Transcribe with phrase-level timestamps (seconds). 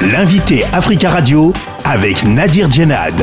[0.00, 1.52] L'invité Africa Radio
[1.84, 3.20] avec Nadir Djenad.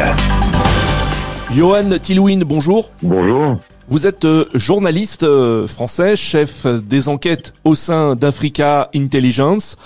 [1.53, 2.91] Johan Tilwin, bonjour.
[3.01, 3.55] Bonjour.
[3.87, 9.77] Vous êtes euh, journaliste euh, français, chef des enquêtes au sein d'Africa Intelligence.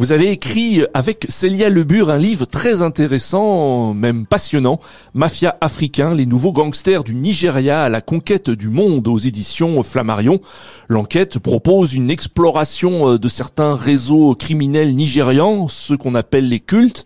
[0.00, 4.80] Vous avez écrit avec Célia Lebur un livre très intéressant, même passionnant,
[5.12, 10.40] Mafia africain, les nouveaux gangsters du Nigeria à la conquête du monde aux éditions Flammarion.
[10.88, 17.04] L'enquête propose une exploration euh, de certains réseaux criminels nigérians, ceux qu'on appelle les cultes.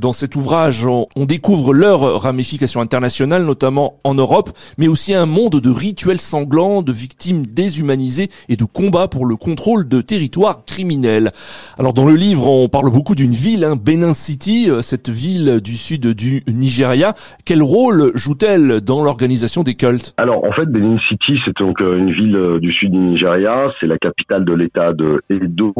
[0.00, 5.60] Dans cet ouvrage, on découvre leurs ramifications internationales, notamment en Europe, mais aussi un monde
[5.60, 11.32] de rituels sanglants, de victimes déshumanisées et de combats pour le contrôle de territoires criminels.
[11.78, 15.60] Alors dans le livre, on parle beaucoup d'une ville, hein, Benin City, euh, cette ville
[15.60, 17.12] du sud du Nigeria.
[17.44, 20.14] Quel rôle joue-t-elle dans l'organisation des cultes?
[20.16, 23.70] Alors en fait, Benin City, c'est donc euh, une ville euh, du sud du Nigeria,
[23.78, 25.74] c'est la capitale de l'État de Edo,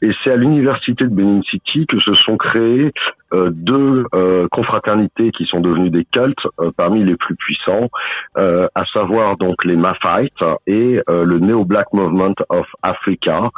[0.00, 2.92] et c'est à l'université de Benin City que se sont créés
[3.32, 7.88] euh, deux euh, confraternités qui sont devenues des cultes euh, parmi les plus puissants,
[8.36, 10.32] à savoir donc les Maphites
[10.66, 13.50] et le Neo Black Movement of Africa,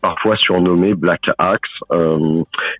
[0.00, 1.70] parfois surnommé Black Axe.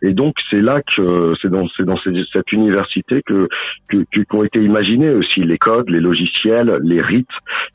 [0.03, 1.99] et donc c'est là que c'est dans, c'est dans
[2.33, 3.49] cette université que,
[3.89, 7.29] que, qu'ont été imaginés aussi les codes, les logiciels, les rites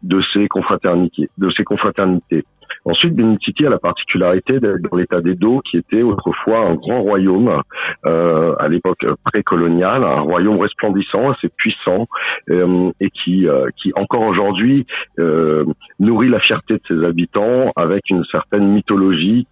[0.04, 2.44] de ces confraternités, de ces confraternités.
[2.86, 7.02] Ensuite, Benin City a la particularité d'être dans l'état d'Edo, qui était autrefois un grand
[7.02, 7.62] royaume
[8.06, 12.08] euh, à l'époque précoloniale, un royaume resplendissant, assez puissant,
[12.50, 14.86] euh, et qui, euh, qui encore aujourd'hui
[15.20, 15.66] euh,
[16.00, 19.48] nourrit la fierté de ses habitants avec une certaine mythologie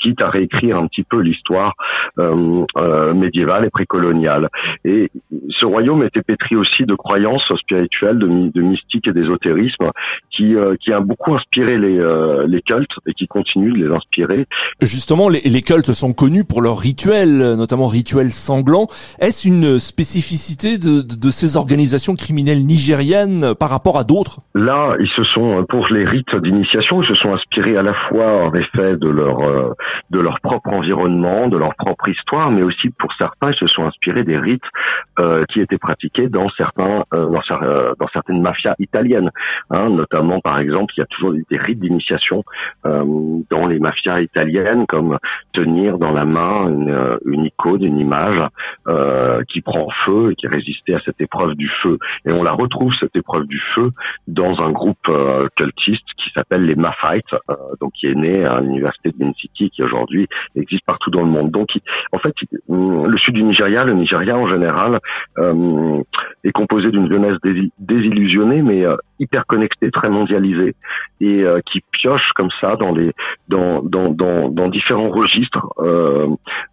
[0.00, 1.74] quitte à réécrire un petit peu l'histoire
[2.18, 4.48] euh, euh, médiévale et précoloniale.
[4.84, 5.10] Et
[5.50, 9.90] ce royaume était pétri aussi de croyances spirituelles, de, de mystique et d'ésotérisme,
[10.30, 13.94] qui, euh, qui a beaucoup inspiré les, euh, les cultes et qui continue de les
[13.94, 14.46] inspirer.
[14.80, 18.88] Justement, les, les cultes sont connus pour leurs rituels, notamment rituels sanglants.
[19.20, 24.40] Est-ce une spécificité de, de, ces organisations criminelles nigériennes par rapport à d'autres?
[24.54, 28.46] Là, ils se sont, pour les rites d'initiation, ils se sont inspirés à la fois
[28.46, 29.72] en effet de leur euh,
[30.10, 33.84] de leur propre environnement, de leur propre histoire, mais aussi pour certains, ils se sont
[33.84, 34.62] inspirés des rites
[35.18, 39.30] euh, qui étaient pratiqués dans certains euh, dans, euh, certaines mafias italiennes,
[39.70, 42.44] hein, notamment par exemple, il y a toujours des rites d'initiation
[42.86, 43.04] euh,
[43.50, 45.18] dans les mafias italiennes, comme
[45.52, 48.42] tenir dans la main une, une icône, une image
[49.48, 51.98] qui prend feu et qui résistait à cette épreuve du feu.
[52.24, 53.90] Et on la retrouve cette épreuve du feu
[54.26, 55.10] dans un groupe
[55.56, 57.34] cultiste qui s'appelle les Maphites,
[57.80, 61.50] donc qui est né à l'université de Ben City, aujourd'hui existe partout dans le monde.
[61.50, 61.68] Donc,
[62.12, 62.34] en fait,
[62.68, 65.00] le sud du Nigeria, le Nigeria en général,
[65.38, 66.02] euh,
[66.44, 67.36] est composé d'une jeunesse
[67.78, 70.74] désillusionnée, mais euh, hyper connectée, très mondialisée,
[71.20, 73.12] et euh, qui pioche comme ça dans les
[73.48, 75.66] dans dans dans, dans différents registres,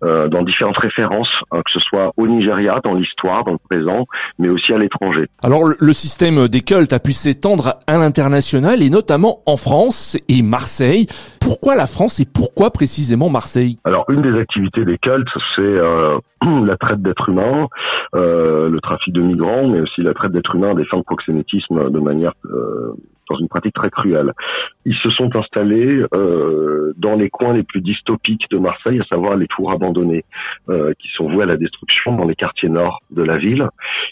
[0.01, 4.05] dans différentes références, hein, que ce soit au Nigeria, dans l'histoire, dans le présent,
[4.39, 5.27] mais aussi à l'étranger.
[5.43, 10.41] Alors, le système des cultes a pu s'étendre à l'international et notamment en France et
[10.41, 11.07] Marseille.
[11.39, 13.77] Pourquoi la France et pourquoi précisément Marseille?
[13.83, 16.17] Alors, une des activités des cultes, c'est euh,
[16.65, 17.67] la traite d'êtres humains,
[18.15, 21.99] euh, le trafic de migrants, mais aussi la traite d'êtres humains fins de proxénétisme de
[21.99, 22.93] manière euh,
[23.29, 24.31] dans une pratique très cruelle.
[24.85, 29.35] Ils se sont installés euh, dans les coins les plus dystopiques de Marseille, à savoir
[29.35, 30.25] les tours abandonnées,
[30.69, 33.67] euh, qui sont vouées à la destruction dans les quartiers nord de la ville.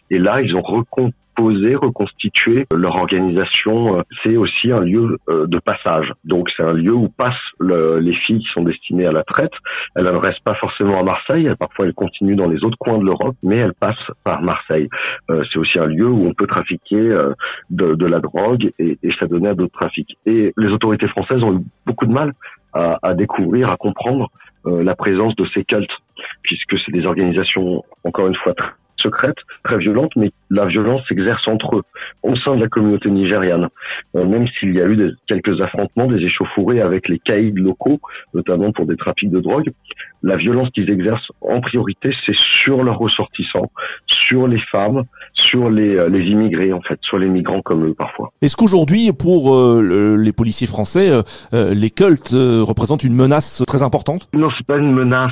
[0.09, 3.97] Et là, ils ont recomposé poser, reconstituer leur organisation.
[3.97, 6.11] Euh, c'est aussi un lieu euh, de passage.
[6.23, 9.53] Donc c'est un lieu où passent les filles qui sont destinées à la traite.
[9.95, 11.49] Elles ne restent pas forcément à Marseille.
[11.59, 14.87] Parfois elles continuent dans les autres coins de l'Europe, mais elles passent par Marseille.
[15.29, 16.99] Euh, c'est aussi un lieu où on peut trafiquer
[17.69, 20.17] de, la drogue et, et ça donnait à d'autres trafics.
[20.25, 22.33] Et les autorités françaises ont eu beaucoup de mal
[22.73, 24.29] à découvrir, à comprendre
[24.65, 25.91] la présence de ces cultes,
[26.41, 28.71] puisque c'est des organisations, encore une fois, très
[29.03, 31.83] secrète, très violente, mais la violence s'exerce entre eux,
[32.23, 33.67] au sein de la communauté nigériane.
[34.15, 37.99] Euh, même s'il y a eu quelques affrontements, des échauffourées avec les caïds locaux,
[38.33, 39.71] notamment pour des trafics de drogue,
[40.23, 43.71] la violence qu'ils exercent en priorité, c'est sur leurs ressortissants,
[44.07, 45.03] sur les femmes,
[45.53, 48.31] sur les, euh, les immigrés en fait, sur les migrants comme eux parfois.
[48.41, 51.11] Est-ce qu'aujourd'hui, pour euh, les policiers français,
[51.51, 54.27] les cultes représentent une menace très importante?
[54.33, 55.31] Non, c'est pas une menace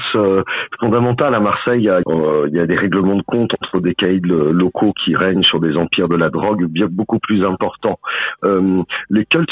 [0.80, 1.34] fondamentale.
[1.36, 5.16] À Marseille, il y, y a des règlements de compte entre des caïds locaux qui
[5.16, 8.00] règnent sur des empires de la drogue bien beaucoup plus importants.
[8.44, 9.50] Euh, les cultes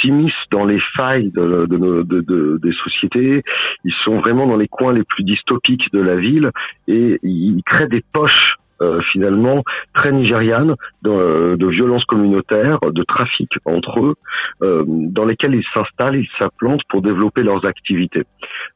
[0.00, 3.42] s'immiscent dans les failles de, de, de, des sociétés.
[3.84, 6.50] Ils sont vraiment dans les coins les plus dystopiques de la ville
[6.88, 8.71] et ils créent des poches euh,
[9.12, 9.62] finalement
[9.94, 14.14] très nigérianes de, de violences communautaires, de trafic entre eux,
[14.62, 18.24] euh, dans lesquels ils s'installent, ils s'implantent pour développer leurs activités.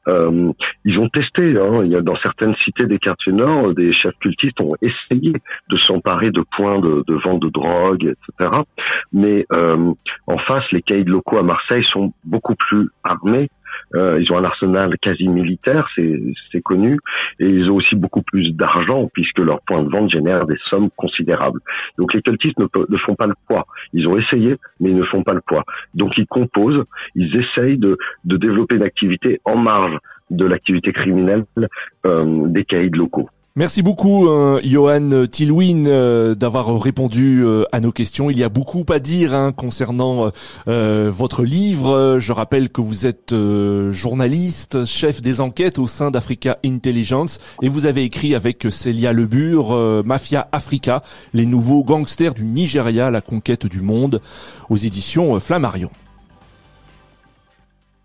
[0.09, 0.53] Euh,
[0.85, 4.17] ils ont testé, hein, il y a dans certaines cités des quartiers nord, des chefs
[4.21, 5.33] cultistes ont essayé
[5.71, 8.51] de s'emparer de points de, de, vente de drogue, etc.
[9.13, 13.49] Mais en face, les caïds locaux à Marseille sont beaucoup plus armés
[13.95, 16.99] euh, ils ont un arsenal quasi militaire, c'est connu,
[17.39, 20.91] et ils ont aussi beaucoup plus d'argent puisque leurs points de vente génèrent des sommes
[20.97, 21.61] considérables.
[21.99, 23.67] Donc les cultistes ne, font pas le poids.
[23.93, 25.65] Ils ont essayé, mais ils ne font pas le poids.
[25.95, 26.85] Donc ils composent,
[27.15, 29.99] ils essayent de, de développer une activité en marge
[30.31, 31.45] de l'activité criminelle
[32.05, 33.29] euh, des caïds locaux.
[33.59, 38.29] Merci beaucoup, euh, Johan Tilwin, euh, d'avoir répondu euh, à nos questions.
[38.29, 40.31] Il y a beaucoup à dire hein, concernant
[40.67, 42.19] votre livre.
[42.21, 43.35] Je rappelle que vous êtes
[43.93, 50.03] journaliste, chef des enquêtes au sein d'Africa Intelligence, et vous avez écrit avec Célia Lebur,
[50.05, 54.21] Mafia Africa, les nouveaux gangsters du Nigeria, la conquête du monde,
[54.69, 55.91] aux éditions Flammarion.